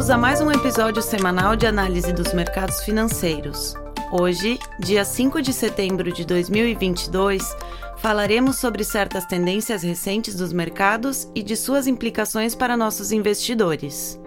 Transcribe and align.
Bem-vindos 0.00 0.16
a 0.16 0.18
mais 0.18 0.40
um 0.40 0.50
episódio 0.50 1.02
semanal 1.02 1.54
de 1.54 1.66
análise 1.66 2.10
dos 2.10 2.32
mercados 2.32 2.82
financeiros. 2.84 3.74
Hoje, 4.10 4.58
dia 4.78 5.04
5 5.04 5.42
de 5.42 5.52
setembro 5.52 6.10
de 6.10 6.24
2022, 6.24 7.54
falaremos 7.98 8.56
sobre 8.56 8.82
certas 8.82 9.26
tendências 9.26 9.82
recentes 9.82 10.34
dos 10.34 10.54
mercados 10.54 11.28
e 11.34 11.42
de 11.42 11.54
suas 11.54 11.86
implicações 11.86 12.54
para 12.54 12.78
nossos 12.78 13.12
investidores. 13.12 14.18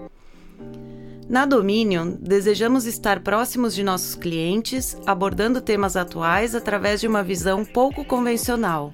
Na 1.27 1.43
Dominion, 1.43 2.17
desejamos 2.19 2.85
estar 2.85 3.21
próximos 3.21 3.73
de 3.73 3.81
nossos 3.81 4.13
clientes, 4.13 4.95
abordando 5.07 5.59
temas 5.59 5.95
atuais 5.95 6.53
através 6.53 7.01
de 7.01 7.07
uma 7.07 7.23
visão 7.23 7.65
pouco 7.65 8.05
convencional. 8.05 8.93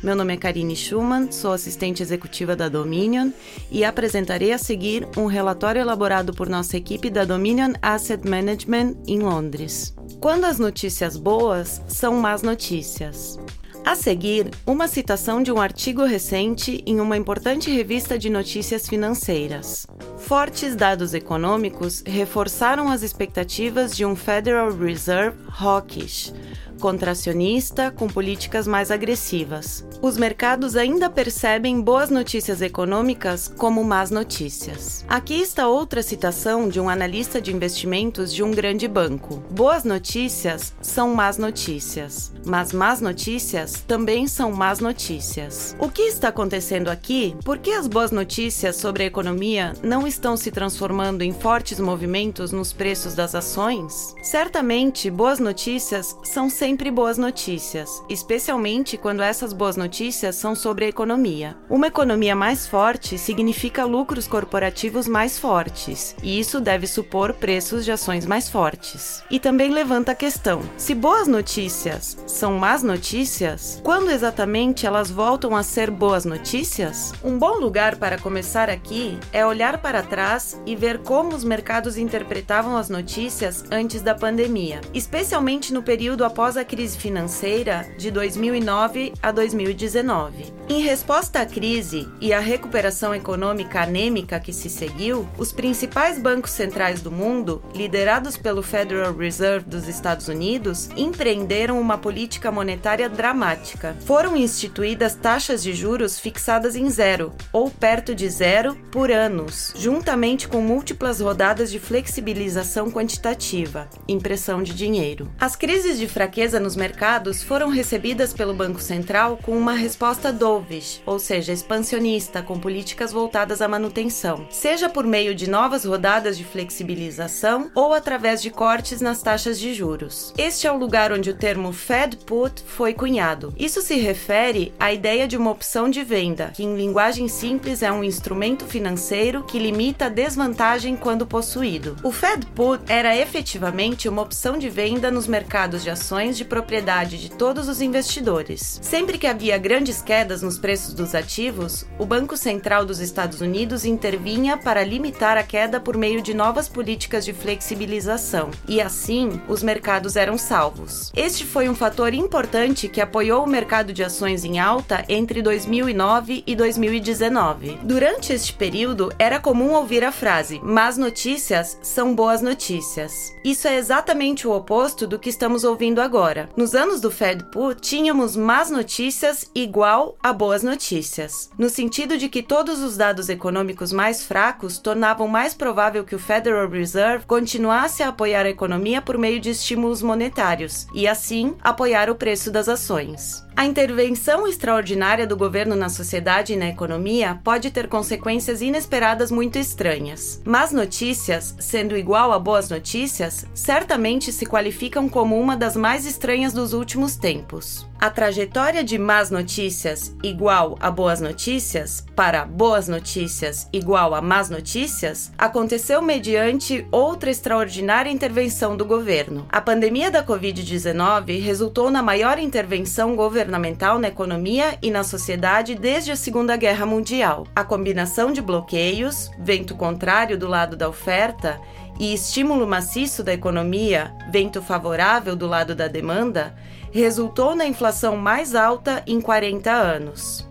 Meu 0.00 0.14
nome 0.14 0.32
é 0.32 0.36
Karine 0.36 0.76
Schumann, 0.76 1.32
sou 1.32 1.52
assistente 1.52 2.04
executiva 2.04 2.54
da 2.54 2.68
Dominion 2.68 3.32
e 3.68 3.84
apresentarei 3.84 4.52
a 4.52 4.58
seguir 4.58 5.08
um 5.16 5.26
relatório 5.26 5.80
elaborado 5.80 6.32
por 6.32 6.48
nossa 6.48 6.76
equipe 6.76 7.10
da 7.10 7.24
Dominion 7.24 7.72
Asset 7.82 8.26
Management 8.28 8.94
em 9.08 9.18
Londres. 9.18 9.92
Quando 10.20 10.44
as 10.44 10.60
notícias 10.60 11.16
boas 11.16 11.82
são 11.88 12.14
más 12.14 12.42
notícias. 12.42 13.40
A 13.84 13.96
seguir, 13.96 14.50
uma 14.66 14.86
citação 14.86 15.42
de 15.42 15.50
um 15.50 15.60
artigo 15.60 16.04
recente 16.04 16.82
em 16.86 17.00
uma 17.00 17.16
importante 17.16 17.70
revista 17.70 18.18
de 18.18 18.28
notícias 18.28 18.86
financeiras. 18.86 19.86
Fortes 20.18 20.76
dados 20.76 21.14
econômicos 21.14 22.02
reforçaram 22.06 22.90
as 22.90 23.02
expectativas 23.02 23.96
de 23.96 24.04
um 24.04 24.14
Federal 24.14 24.70
Reserve 24.70 25.38
hawkish, 25.58 26.34
contracionista 26.78 27.90
com 27.90 28.06
políticas 28.06 28.66
mais 28.66 28.90
agressivas. 28.90 29.84
Os 30.00 30.16
mercados 30.16 30.76
ainda 30.76 31.10
percebem 31.10 31.80
boas 31.80 32.08
notícias 32.08 32.62
econômicas 32.62 33.48
como 33.48 33.82
más 33.82 34.10
notícias. 34.10 35.04
Aqui 35.08 35.40
está 35.42 35.66
outra 35.66 36.02
citação 36.02 36.68
de 36.68 36.80
um 36.80 36.88
analista 36.88 37.40
de 37.40 37.52
investimentos 37.52 38.32
de 38.32 38.42
um 38.42 38.52
grande 38.52 38.86
banco. 38.86 39.42
Boas 39.50 39.82
notícias 39.82 40.72
são 40.80 41.14
más 41.14 41.36
notícias, 41.36 42.32
mas 42.46 42.72
más 42.72 43.00
notícias 43.00 43.82
também 43.86 44.28
são 44.28 44.52
más 44.52 44.78
notícias. 44.78 45.74
O 45.80 45.88
que 45.88 46.02
está 46.02 46.28
acontecendo 46.28 46.88
aqui? 46.88 47.34
Por 47.44 47.58
que 47.58 47.72
as 47.72 47.88
boas 47.88 48.12
notícias 48.12 48.76
sobre 48.76 49.02
a 49.02 49.06
economia 49.06 49.72
não 49.82 50.06
estão 50.06 50.36
se 50.36 50.52
transformando 50.52 51.22
em 51.22 51.32
fortes 51.32 51.80
movimentos 51.80 52.52
nos 52.52 52.72
preços 52.72 53.14
das 53.14 53.34
ações? 53.34 54.14
Certamente, 54.22 55.10
boas 55.10 55.40
notícias 55.40 56.16
são 56.22 56.48
sempre 56.48 56.67
sempre 56.68 56.90
boas 56.90 57.16
notícias, 57.16 58.02
especialmente 58.10 58.98
quando 58.98 59.22
essas 59.22 59.54
boas 59.54 59.74
notícias 59.74 60.36
são 60.36 60.54
sobre 60.54 60.84
a 60.84 60.88
economia. 60.88 61.56
Uma 61.66 61.86
economia 61.86 62.36
mais 62.36 62.66
forte 62.66 63.16
significa 63.16 63.86
lucros 63.86 64.28
corporativos 64.28 65.08
mais 65.08 65.38
fortes, 65.38 66.14
e 66.22 66.38
isso 66.38 66.60
deve 66.60 66.86
supor 66.86 67.32
preços 67.32 67.86
de 67.86 67.92
ações 67.92 68.26
mais 68.26 68.50
fortes. 68.50 69.24
E 69.30 69.40
também 69.40 69.70
levanta 69.70 70.12
a 70.12 70.14
questão: 70.14 70.60
se 70.76 70.94
boas 70.94 71.26
notícias 71.26 72.18
são 72.26 72.58
más 72.58 72.82
notícias, 72.82 73.80
quando 73.82 74.10
exatamente 74.10 74.84
elas 74.84 75.10
voltam 75.10 75.56
a 75.56 75.62
ser 75.62 75.90
boas 75.90 76.26
notícias? 76.26 77.14
Um 77.24 77.38
bom 77.38 77.54
lugar 77.54 77.96
para 77.96 78.18
começar 78.18 78.68
aqui 78.68 79.18
é 79.32 79.46
olhar 79.46 79.78
para 79.78 80.02
trás 80.02 80.60
e 80.66 80.76
ver 80.76 80.98
como 80.98 81.34
os 81.34 81.44
mercados 81.44 81.96
interpretavam 81.96 82.76
as 82.76 82.90
notícias 82.90 83.64
antes 83.72 84.02
da 84.02 84.14
pandemia, 84.14 84.82
especialmente 84.92 85.72
no 85.72 85.82
período 85.82 86.26
após 86.26 86.57
a 86.58 86.64
crise 86.64 86.98
financeira 86.98 87.86
de 87.96 88.10
2009 88.10 89.12
a 89.22 89.30
2019. 89.30 90.52
Em 90.68 90.82
resposta 90.82 91.40
à 91.40 91.46
crise 91.46 92.06
e 92.20 92.32
à 92.32 92.40
recuperação 92.40 93.14
econômica 93.14 93.80
anêmica 93.82 94.38
que 94.38 94.52
se 94.52 94.68
seguiu, 94.68 95.26
os 95.38 95.52
principais 95.52 96.18
bancos 96.18 96.50
centrais 96.50 97.00
do 97.00 97.10
mundo, 97.10 97.62
liderados 97.74 98.36
pelo 98.36 98.62
Federal 98.62 99.14
Reserve 99.14 99.68
dos 99.68 99.88
Estados 99.88 100.28
Unidos, 100.28 100.90
empreenderam 100.96 101.80
uma 101.80 101.96
política 101.96 102.50
monetária 102.50 103.08
dramática. 103.08 103.96
Foram 104.04 104.36
instituídas 104.36 105.14
taxas 105.14 105.62
de 105.62 105.72
juros 105.72 106.18
fixadas 106.18 106.76
em 106.76 106.90
zero, 106.90 107.32
ou 107.52 107.70
perto 107.70 108.14
de 108.14 108.28
zero, 108.28 108.74
por 108.90 109.10
anos, 109.10 109.72
juntamente 109.76 110.48
com 110.48 110.60
múltiplas 110.60 111.20
rodadas 111.20 111.70
de 111.70 111.78
flexibilização 111.78 112.90
quantitativa, 112.90 113.88
impressão 114.06 114.62
de 114.62 114.74
dinheiro. 114.74 115.30
As 115.40 115.54
crises 115.56 115.98
de 115.98 116.06
fraqueza 116.06 116.47
nos 116.52 116.76
mercados 116.76 117.42
foram 117.42 117.68
recebidas 117.68 118.32
pelo 118.32 118.54
Banco 118.54 118.80
Central 118.80 119.38
com 119.42 119.56
uma 119.56 119.72
resposta 119.72 120.32
dovish, 120.32 121.02
ou 121.04 121.18
seja, 121.18 121.52
expansionista, 121.52 122.42
com 122.42 122.58
políticas 122.58 123.12
voltadas 123.12 123.60
à 123.60 123.66
manutenção, 123.66 124.46
seja 124.50 124.88
por 124.88 125.04
meio 125.04 125.34
de 125.34 125.50
novas 125.50 125.84
rodadas 125.84 126.38
de 126.38 126.44
flexibilização 126.44 127.70
ou 127.74 127.92
através 127.92 128.40
de 128.40 128.50
cortes 128.50 129.00
nas 129.00 129.20
taxas 129.20 129.58
de 129.58 129.74
juros. 129.74 130.32
Este 130.38 130.66
é 130.66 130.72
o 130.72 130.78
lugar 130.78 131.12
onde 131.12 131.30
o 131.30 131.34
termo 131.34 131.72
Fed 131.72 132.18
Put 132.18 132.62
foi 132.64 132.94
cunhado. 132.94 133.52
Isso 133.58 133.82
se 133.82 133.96
refere 133.96 134.72
à 134.78 134.92
ideia 134.92 135.26
de 135.26 135.36
uma 135.36 135.50
opção 135.50 135.90
de 135.90 136.04
venda, 136.04 136.52
que 136.54 136.62
em 136.62 136.76
linguagem 136.76 137.28
simples 137.28 137.82
é 137.82 137.90
um 137.90 138.04
instrumento 138.04 138.64
financeiro 138.64 139.42
que 139.42 139.58
limita 139.58 140.06
a 140.06 140.08
desvantagem 140.08 140.96
quando 140.96 141.26
possuído. 141.26 141.96
O 142.02 142.12
Fed 142.12 142.46
Put 142.54 142.84
era 142.86 143.16
efetivamente 143.16 144.08
uma 144.08 144.22
opção 144.22 144.56
de 144.56 144.68
venda 144.68 145.10
nos 145.10 145.26
mercados 145.26 145.82
de 145.82 145.90
ações 145.90 146.37
de 146.38 146.44
propriedade 146.44 147.18
de 147.18 147.30
todos 147.30 147.68
os 147.68 147.82
investidores. 147.82 148.78
Sempre 148.80 149.18
que 149.18 149.26
havia 149.26 149.58
grandes 149.58 150.00
quedas 150.00 150.40
nos 150.40 150.56
preços 150.56 150.94
dos 150.94 151.14
ativos, 151.14 151.84
o 151.98 152.06
Banco 152.06 152.36
Central 152.36 152.86
dos 152.86 153.00
Estados 153.00 153.40
Unidos 153.40 153.84
intervinha 153.84 154.56
para 154.56 154.84
limitar 154.84 155.36
a 155.36 155.42
queda 155.42 155.80
por 155.80 155.96
meio 155.96 156.22
de 156.22 156.32
novas 156.32 156.68
políticas 156.68 157.24
de 157.24 157.32
flexibilização, 157.32 158.50
e 158.68 158.80
assim 158.80 159.40
os 159.48 159.62
mercados 159.62 160.14
eram 160.14 160.38
salvos. 160.38 161.12
Este 161.16 161.44
foi 161.44 161.68
um 161.68 161.74
fator 161.74 162.14
importante 162.14 162.88
que 162.88 163.00
apoiou 163.00 163.44
o 163.44 163.48
mercado 163.48 163.92
de 163.92 164.04
ações 164.04 164.44
em 164.44 164.60
alta 164.60 165.04
entre 165.08 165.42
2009 165.42 166.44
e 166.46 166.54
2019. 166.54 167.80
Durante 167.82 168.32
este 168.32 168.52
período, 168.52 169.12
era 169.18 169.40
comum 169.40 169.72
ouvir 169.72 170.04
a 170.04 170.12
frase: 170.12 170.60
más 170.62 170.96
notícias 170.96 171.78
são 171.82 172.14
boas 172.14 172.40
notícias. 172.40 173.34
Isso 173.42 173.66
é 173.66 173.76
exatamente 173.76 174.46
o 174.46 174.52
oposto 174.52 175.04
do 175.04 175.18
que 175.18 175.30
estamos 175.30 175.64
ouvindo 175.64 176.00
agora 176.00 176.27
agora. 176.28 176.48
Nos 176.56 176.74
anos 176.74 177.00
do 177.00 177.10
Fed 177.10 177.44
Put, 177.44 177.80
tínhamos 177.80 178.36
más 178.36 178.70
notícias 178.70 179.50
igual 179.54 180.16
a 180.22 180.32
boas 180.32 180.62
notícias, 180.62 181.50
no 181.58 181.68
sentido 181.68 182.18
de 182.18 182.28
que 182.28 182.42
todos 182.42 182.80
os 182.80 182.96
dados 182.96 183.28
econômicos 183.28 183.92
mais 183.92 184.24
fracos 184.24 184.78
tornavam 184.78 185.26
mais 185.26 185.54
provável 185.54 186.04
que 186.04 186.14
o 186.14 186.18
Federal 186.18 186.68
Reserve 186.68 187.24
continuasse 187.26 188.02
a 188.02 188.08
apoiar 188.08 188.44
a 188.44 188.50
economia 188.50 189.00
por 189.00 189.16
meio 189.16 189.40
de 189.40 189.50
estímulos 189.50 190.02
monetários 190.02 190.86
e, 190.92 191.08
assim, 191.08 191.54
apoiar 191.62 192.10
o 192.10 192.14
preço 192.14 192.50
das 192.50 192.68
ações. 192.68 193.48
A 193.58 193.66
intervenção 193.66 194.46
extraordinária 194.46 195.26
do 195.26 195.36
governo 195.36 195.74
na 195.74 195.88
sociedade 195.88 196.52
e 196.52 196.56
na 196.56 196.68
economia 196.68 197.40
pode 197.42 197.72
ter 197.72 197.88
consequências 197.88 198.62
inesperadas 198.62 199.32
muito 199.32 199.58
estranhas. 199.58 200.40
Más 200.44 200.70
notícias, 200.70 201.56
sendo 201.58 201.96
igual 201.96 202.32
a 202.32 202.38
boas 202.38 202.70
notícias, 202.70 203.44
certamente 203.52 204.30
se 204.30 204.46
qualificam 204.46 205.08
como 205.08 205.36
uma 205.36 205.56
das 205.56 205.74
mais 205.74 206.06
estranhas 206.18 206.52
dos 206.52 206.72
últimos 206.72 207.14
tempos. 207.14 207.86
A 208.00 208.10
trajetória 208.10 208.82
de 208.82 208.98
más 208.98 209.30
notícias 209.30 210.14
igual 210.20 210.76
a 210.80 210.90
boas 210.90 211.20
notícias 211.20 212.04
para 212.16 212.44
boas 212.44 212.88
notícias 212.88 213.68
igual 213.72 214.14
a 214.14 214.20
más 214.20 214.50
notícias 214.50 215.32
aconteceu 215.38 216.02
mediante 216.02 216.84
outra 216.90 217.30
extraordinária 217.30 218.10
intervenção 218.10 218.76
do 218.76 218.84
governo. 218.84 219.46
A 219.48 219.60
pandemia 219.60 220.10
da 220.10 220.24
Covid-19 220.24 221.40
resultou 221.40 221.88
na 221.88 222.02
maior 222.02 222.38
intervenção 222.38 223.14
governamental 223.14 223.98
na 223.98 224.08
economia 224.08 224.76
e 224.82 224.90
na 224.90 225.04
sociedade 225.04 225.76
desde 225.76 226.10
a 226.10 226.16
Segunda 226.16 226.56
Guerra 226.56 226.84
Mundial. 226.84 227.46
A 227.54 227.62
combinação 227.62 228.32
de 228.32 228.42
bloqueios, 228.42 229.30
vento 229.38 229.76
contrário 229.76 230.36
do 230.36 230.48
lado 230.48 230.76
da 230.76 230.88
oferta 230.88 231.60
e 231.98 232.14
estímulo 232.14 232.66
maciço 232.66 233.22
da 233.22 233.32
economia, 233.32 234.14
vento 234.30 234.62
favorável 234.62 235.34
do 235.34 235.46
lado 235.46 235.74
da 235.74 235.88
demanda, 235.88 236.54
resultou 236.92 237.54
na 237.54 237.66
inflação 237.66 238.16
mais 238.16 238.54
alta 238.54 239.02
em 239.06 239.20
40 239.20 239.70
anos. 239.70 240.48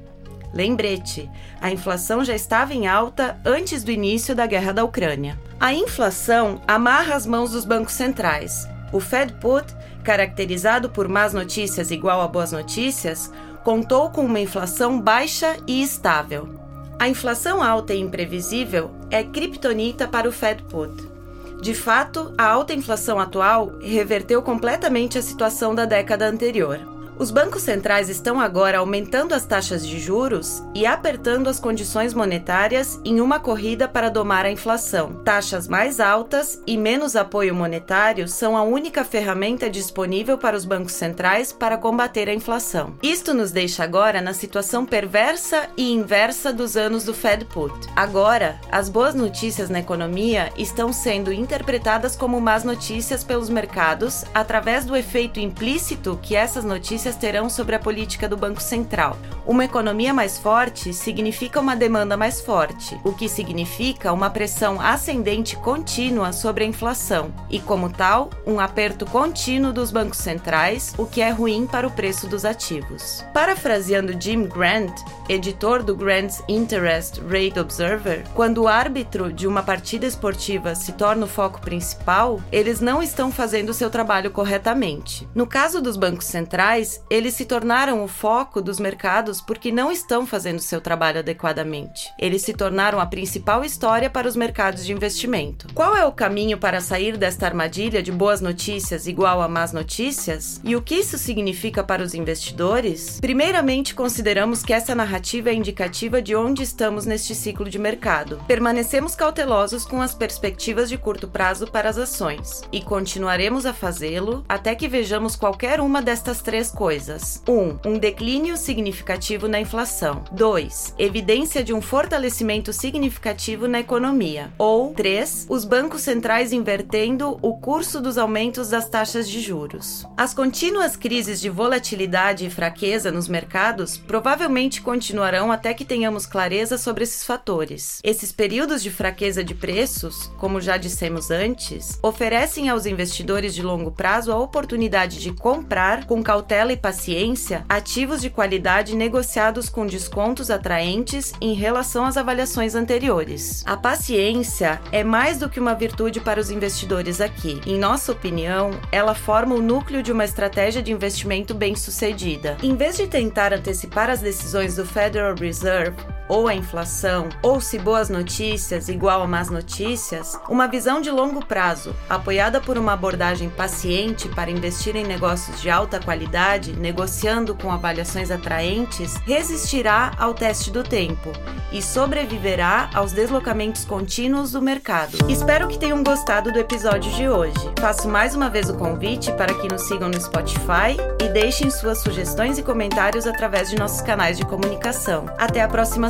Lembrete, 0.53 1.29
a 1.61 1.71
inflação 1.71 2.23
já 2.23 2.35
estava 2.35 2.73
em 2.73 2.87
alta 2.87 3.39
antes 3.45 3.83
do 3.83 3.91
início 3.91 4.35
da 4.35 4.45
guerra 4.45 4.73
da 4.73 4.83
Ucrânia. 4.83 5.39
A 5.59 5.73
inflação 5.73 6.61
amarra 6.67 7.15
as 7.15 7.25
mãos 7.25 7.51
dos 7.51 7.65
bancos 7.65 7.93
centrais. 7.93 8.67
O 8.91 8.99
Fed 8.99 9.33
Put, 9.33 9.65
caracterizado 10.03 10.89
por 10.89 11.07
más 11.07 11.33
notícias 11.33 11.91
igual 11.91 12.21
a 12.21 12.27
boas 12.27 12.51
notícias, 12.51 13.31
contou 13.63 14.09
com 14.09 14.25
uma 14.25 14.39
inflação 14.39 14.99
baixa 14.99 15.57
e 15.67 15.83
estável. 15.83 16.57
A 16.97 17.07
inflação 17.07 17.61
alta 17.61 17.93
e 17.93 17.99
imprevisível 17.99 18.91
é 19.11 19.23
criptonita 19.23 20.07
para 20.07 20.27
o 20.27 20.31
Fed 20.31 20.63
Put. 20.63 21.16
De 21.61 21.73
fato, 21.73 22.33
a 22.37 22.45
alta 22.45 22.73
inflação 22.73 23.19
atual 23.19 23.73
reverteu 23.81 24.41
completamente 24.41 25.17
a 25.17 25.21
situação 25.21 25.73
da 25.73 25.85
década 25.85 26.27
anterior. 26.27 26.96
Os 27.19 27.31
bancos 27.31 27.63
centrais 27.63 28.09
estão 28.09 28.39
agora 28.39 28.77
aumentando 28.77 29.33
as 29.33 29.43
taxas 29.43 29.85
de 29.85 29.99
juros 29.99 30.61
e 30.75 30.85
apertando 30.85 31.47
as 31.47 31.59
condições 31.59 32.13
monetárias 32.13 32.99
em 33.03 33.19
uma 33.19 33.39
corrida 33.39 33.87
para 33.87 34.09
domar 34.09 34.45
a 34.45 34.51
inflação. 34.51 35.13
Taxas 35.23 35.67
mais 35.67 35.99
altas 35.99 36.61
e 36.67 36.77
menos 36.77 37.15
apoio 37.15 37.55
monetário 37.55 38.27
são 38.27 38.55
a 38.55 38.61
única 38.61 39.03
ferramenta 39.03 39.67
disponível 39.67 40.37
para 40.37 40.55
os 40.55 40.63
bancos 40.63 40.93
centrais 40.93 41.51
para 41.51 41.75
combater 41.75 42.29
a 42.29 42.33
inflação. 42.33 42.93
Isto 43.01 43.33
nos 43.33 43.51
deixa 43.51 43.83
agora 43.83 44.21
na 44.21 44.33
situação 44.33 44.85
perversa 44.85 45.69
e 45.75 45.91
inversa 45.91 46.53
dos 46.53 46.77
anos 46.77 47.03
do 47.03 47.15
Fed 47.15 47.45
Put. 47.45 47.73
Agora, 47.95 48.61
as 48.71 48.89
boas 48.89 49.15
notícias 49.15 49.71
na 49.71 49.79
economia 49.79 50.53
estão 50.55 50.93
sendo 50.93 51.33
interpretadas 51.33 52.15
como 52.15 52.39
más 52.39 52.63
notícias 52.63 53.23
pelos 53.23 53.49
mercados 53.49 54.23
através 54.35 54.85
do 54.85 54.95
efeito 54.95 55.39
implícito 55.39 56.19
que 56.21 56.35
essas 56.35 56.63
notícias 56.63 57.06
terão 57.15 57.49
sobre 57.49 57.75
a 57.75 57.79
política 57.79 58.27
do 58.27 58.35
Banco 58.37 58.61
Central. 58.61 59.17
Uma 59.45 59.65
economia 59.65 60.13
mais 60.13 60.37
forte 60.37 60.93
significa 60.93 61.59
uma 61.59 61.75
demanda 61.75 62.17
mais 62.17 62.41
forte, 62.41 62.99
o 63.03 63.13
que 63.13 63.29
significa 63.29 64.11
uma 64.11 64.29
pressão 64.29 64.79
ascendente 64.81 65.55
contínua 65.55 66.33
sobre 66.33 66.63
a 66.63 66.67
inflação 66.67 67.33
e, 67.49 67.59
como 67.59 67.89
tal, 67.89 68.29
um 68.45 68.59
aperto 68.59 69.05
contínuo 69.05 69.71
dos 69.71 69.91
bancos 69.91 70.19
centrais, 70.19 70.93
o 70.97 71.05
que 71.05 71.21
é 71.21 71.29
ruim 71.29 71.65
para 71.65 71.87
o 71.87 71.91
preço 71.91 72.27
dos 72.27 72.43
ativos. 72.43 73.23
Parafraseando 73.33 74.19
Jim 74.19 74.43
Grant, 74.43 74.93
editor 75.29 75.83
do 75.83 75.95
Grant's 75.95 76.41
Interest 76.47 77.21
Rate 77.21 77.59
Observer, 77.59 78.23
quando 78.33 78.63
o 78.63 78.67
árbitro 78.67 79.31
de 79.31 79.45
uma 79.45 79.61
partida 79.61 80.05
esportiva 80.05 80.73
se 80.73 80.93
torna 80.93 81.25
o 81.25 81.29
foco 81.29 81.59
principal, 81.59 82.41
eles 82.51 82.79
não 82.79 83.03
estão 83.03 83.31
fazendo 83.31 83.73
seu 83.73 83.89
trabalho 83.89 84.31
corretamente. 84.31 85.27
No 85.35 85.45
caso 85.45 85.81
dos 85.81 85.97
bancos 85.97 86.25
centrais, 86.25 87.03
eles 87.09 87.33
se 87.33 87.45
tornaram 87.45 88.03
o 88.03 88.07
foco 88.07 88.61
dos 88.61 88.79
mercados 88.79 89.41
porque 89.41 89.71
não 89.71 89.91
estão 89.91 90.25
fazendo 90.25 90.59
seu 90.59 90.79
trabalho 90.79 91.19
adequadamente. 91.19 92.09
Eles 92.17 92.41
se 92.43 92.53
tornaram 92.53 92.99
a 92.99 93.05
principal 93.05 93.65
história 93.65 94.09
para 94.09 94.27
os 94.27 94.35
mercados 94.35 94.85
de 94.85 94.93
investimento. 94.93 95.67
Qual 95.73 95.95
é 95.95 96.05
o 96.05 96.11
caminho 96.11 96.57
para 96.57 96.79
sair 96.79 97.17
desta 97.17 97.45
armadilha 97.45 98.01
de 98.01 98.11
boas 98.11 98.39
notícias 98.39 99.07
igual 99.07 99.41
a 99.41 99.47
más 99.47 99.73
notícias? 99.73 100.61
E 100.63 100.75
o 100.75 100.81
que 100.81 100.95
isso 100.95 101.17
significa 101.17 101.83
para 101.83 102.03
os 102.03 102.13
investidores? 102.13 103.19
Primeiramente, 103.19 103.93
consideramos 103.93 104.63
que 104.63 104.73
essa 104.73 104.95
narrativa 104.95 105.16
é 105.49 105.53
indicativa 105.53 106.21
de 106.21 106.35
onde 106.35 106.63
estamos 106.63 107.05
neste 107.05 107.33
ciclo 107.33 107.69
de 107.69 107.79
mercado. 107.79 108.41
Permanecemos 108.47 109.15
cautelosos 109.15 109.85
com 109.85 110.01
as 110.01 110.13
perspectivas 110.13 110.89
de 110.89 110.97
curto 110.97 111.27
prazo 111.27 111.67
para 111.67 111.89
as 111.89 111.97
ações 111.97 112.63
e 112.71 112.81
continuaremos 112.81 113.65
a 113.65 113.73
fazê-lo 113.73 114.43
até 114.47 114.75
que 114.75 114.87
vejamos 114.87 115.35
qualquer 115.35 115.79
uma 115.79 116.01
destas 116.01 116.41
três 116.41 116.69
coisas 116.71 116.87
coisas: 116.87 117.41
1. 117.47 117.51
Um, 117.51 117.79
um 117.85 117.97
declínio 117.99 118.57
significativo 118.57 119.47
na 119.47 119.59
inflação. 119.59 120.23
2. 120.31 120.95
Evidência 120.97 121.63
de 121.63 121.73
um 121.73 121.81
fortalecimento 121.81 122.71
significativo 122.73 123.67
na 123.67 123.79
economia. 123.79 124.51
Ou 124.57 124.93
3. 124.93 125.47
Os 125.49 125.65
bancos 125.65 126.01
centrais 126.01 126.51
invertendo 126.53 127.37
o 127.41 127.57
curso 127.57 128.01
dos 128.01 128.17
aumentos 128.17 128.69
das 128.69 128.87
taxas 128.89 129.29
de 129.29 129.41
juros. 129.41 130.05
As 130.15 130.33
contínuas 130.33 130.95
crises 130.95 131.39
de 131.39 131.49
volatilidade 131.49 132.45
e 132.45 132.49
fraqueza 132.49 133.11
nos 133.11 133.27
mercados 133.27 133.97
provavelmente 133.97 134.81
continuarão 135.07 135.53
até 135.53 135.73
que 135.73 135.85
tenhamos 135.85 136.25
clareza 136.25 136.77
sobre 136.77 137.05
esses 137.05 137.23
fatores. 137.23 138.01
Esses 138.03 138.33
períodos 138.33 138.83
de 138.83 138.91
fraqueza 138.91 139.41
de 139.41 139.55
preços, 139.55 140.29
como 140.37 140.59
já 140.59 140.75
dissemos 140.75 141.31
antes, 141.31 141.97
oferecem 142.03 142.67
aos 142.67 142.85
investidores 142.85 143.55
de 143.55 143.61
longo 143.61 143.89
prazo 143.89 144.33
a 144.33 144.37
oportunidade 144.37 145.21
de 145.21 145.31
comprar 145.31 146.05
com 146.05 146.21
cautela 146.21 146.73
e 146.73 146.77
paciência 146.77 147.63
ativos 147.69 148.19
de 148.19 148.29
qualidade 148.29 148.97
negociados 148.97 149.69
com 149.69 149.85
descontos 149.85 150.51
atraentes 150.51 151.31
em 151.39 151.53
relação 151.53 152.03
às 152.03 152.17
avaliações 152.17 152.75
anteriores. 152.75 153.63
A 153.65 153.77
paciência 153.77 154.81
é 154.91 155.05
mais 155.05 155.37
do 155.37 155.47
que 155.47 155.59
uma 155.59 155.73
virtude 155.73 156.19
para 156.19 156.41
os 156.41 156.51
investidores 156.51 157.21
aqui. 157.21 157.61
Em 157.65 157.79
nossa 157.79 158.11
opinião, 158.11 158.71
ela 158.91 159.15
forma 159.15 159.55
o 159.55 159.61
núcleo 159.61 160.03
de 160.03 160.11
uma 160.11 160.25
estratégia 160.25 160.81
de 160.81 160.91
investimento 160.91 161.53
bem-sucedida. 161.53 162.57
Em 162.61 162.75
vez 162.75 162.97
de 162.97 163.07
tentar 163.07 163.53
antecipar 163.53 164.09
as 164.09 164.19
decisões 164.19 164.75
do 164.75 164.85
Federal 164.97 165.35
Reserve, 165.35 165.95
ou 166.27 166.47
a 166.47 166.53
inflação, 166.53 167.29
ou 167.41 167.61
se 167.61 167.77
boas 167.77 168.09
notícias 168.09 168.89
igual 168.89 169.21
a 169.21 169.27
más 169.27 169.49
notícias, 169.49 170.39
uma 170.49 170.67
visão 170.67 171.01
de 171.01 171.09
longo 171.09 171.45
prazo, 171.45 171.95
apoiada 172.09 172.59
por 172.59 172.77
uma 172.77 172.93
abordagem 172.93 173.49
paciente 173.49 174.27
para 174.29 174.51
investir 174.51 174.95
em 174.95 175.05
negócios 175.05 175.61
de 175.61 175.69
alta 175.69 175.99
qualidade, 175.99 176.73
negociando 176.73 177.55
com 177.55 177.71
avaliações 177.71 178.31
atraentes, 178.31 179.15
resistirá 179.25 180.11
ao 180.17 180.33
teste 180.33 180.71
do 180.71 180.83
tempo 180.83 181.31
e 181.71 181.81
sobreviverá 181.81 182.89
aos 182.93 183.11
deslocamentos 183.11 183.83
contínuos 183.85 184.51
do 184.51 184.61
mercado. 184.61 185.17
Espero 185.29 185.67
que 185.67 185.77
tenham 185.77 186.03
gostado 186.03 186.51
do 186.51 186.59
episódio 186.59 187.11
de 187.13 187.27
hoje. 187.27 187.59
Faço 187.79 188.07
mais 188.07 188.35
uma 188.35 188.49
vez 188.49 188.69
o 188.69 188.73
convite 188.73 189.31
para 189.33 189.53
que 189.53 189.67
nos 189.67 189.83
sigam 189.83 190.09
no 190.09 190.19
Spotify 190.19 190.95
e 191.21 191.29
deixem 191.29 191.69
suas 191.69 191.99
sugestões 191.99 192.57
e 192.57 192.63
comentários 192.63 193.27
através 193.27 193.69
de 193.69 193.77
nossos 193.77 194.01
canais 194.01 194.37
de 194.37 194.45
comunicação. 194.45 195.25
Até 195.37 195.61
a 195.61 195.67
próxima 195.67 196.09